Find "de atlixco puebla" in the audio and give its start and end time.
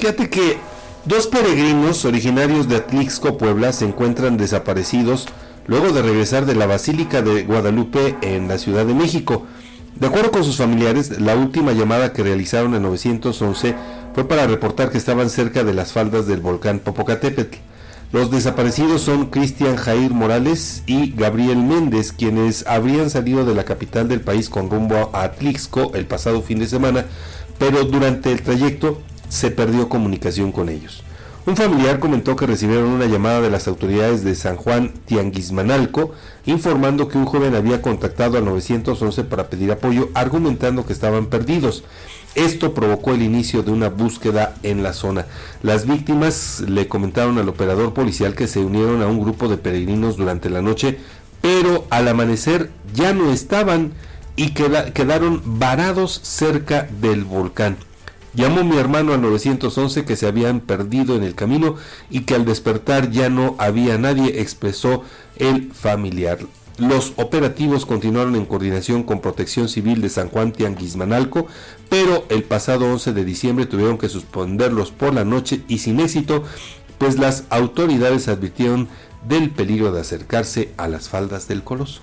2.70-3.70